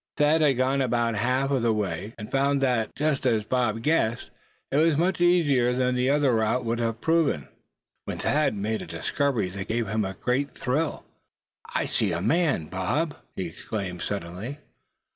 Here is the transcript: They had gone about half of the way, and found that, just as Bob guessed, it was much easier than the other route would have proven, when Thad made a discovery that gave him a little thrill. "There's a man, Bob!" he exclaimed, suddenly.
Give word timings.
They 0.17 0.39
had 0.39 0.57
gone 0.57 0.81
about 0.81 1.13
half 1.13 1.51
of 1.51 1.61
the 1.61 1.71
way, 1.71 2.15
and 2.17 2.31
found 2.31 2.59
that, 2.61 2.89
just 2.95 3.23
as 3.27 3.43
Bob 3.43 3.83
guessed, 3.83 4.31
it 4.71 4.77
was 4.77 4.97
much 4.97 5.21
easier 5.21 5.73
than 5.73 5.93
the 5.93 6.09
other 6.09 6.33
route 6.33 6.65
would 6.65 6.79
have 6.79 7.01
proven, 7.01 7.47
when 8.05 8.17
Thad 8.17 8.55
made 8.55 8.81
a 8.81 8.87
discovery 8.87 9.49
that 9.51 9.67
gave 9.67 9.85
him 9.87 10.03
a 10.03 10.15
little 10.25 10.49
thrill. 10.55 11.05
"There's 11.75 12.01
a 12.01 12.19
man, 12.19 12.65
Bob!" 12.65 13.15
he 13.35 13.45
exclaimed, 13.45 14.01
suddenly. 14.01 14.57